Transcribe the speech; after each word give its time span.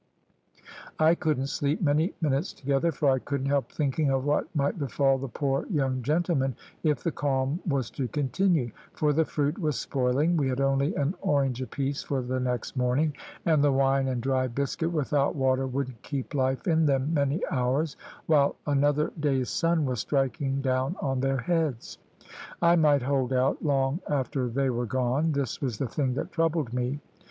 I 0.97 1.13
couldn't 1.13 1.45
sleep 1.45 1.79
many 1.79 2.15
minutes 2.21 2.53
together, 2.53 2.91
for 2.91 3.11
I 3.11 3.19
couldn't 3.19 3.45
help 3.45 3.71
thinking 3.71 4.09
of 4.09 4.25
what 4.25 4.47
might 4.55 4.79
befall 4.79 5.19
the 5.19 5.27
poor 5.27 5.67
young 5.67 6.01
gentlemen 6.01 6.55
if 6.81 7.03
the 7.03 7.11
calm 7.11 7.59
was 7.67 7.91
to 7.91 8.07
continue, 8.07 8.71
for 8.93 9.13
the 9.13 9.25
fruit 9.25 9.59
was 9.59 9.75
spoiling, 9.79 10.37
we 10.37 10.47
had 10.49 10.59
only 10.59 10.95
an 10.95 11.13
orange 11.21 11.61
apiece 11.61 12.01
for 12.01 12.23
the 12.23 12.39
next 12.39 12.75
morning, 12.75 13.13
and 13.45 13.63
the 13.63 13.71
wine 13.71 14.07
and 14.07 14.23
dry 14.23 14.47
biscuit 14.47 14.91
without 14.91 15.35
water 15.35 15.67
wouldn't 15.67 16.01
keep 16.01 16.33
life 16.33 16.65
in 16.67 16.87
them 16.87 17.13
many 17.13 17.39
hours, 17.51 17.95
while 18.25 18.55
another 18.65 19.11
day's 19.19 19.51
sun 19.51 19.85
was 19.85 19.99
striking 19.99 20.61
down 20.61 20.95
on 20.99 21.19
their 21.19 21.37
heads 21.37 21.99
I 22.59 22.75
might 22.75 23.03
hold 23.03 23.33
out 23.33 23.63
long 23.63 23.99
after 24.09 24.47
they 24.49 24.71
were 24.71 24.87
gone. 24.87 25.33
This 25.33 25.61
was 25.61 25.77
the 25.77 25.87
thing 25.87 26.15
that 26.15 26.31
troubled 26.31 26.73
me. 26.73 26.99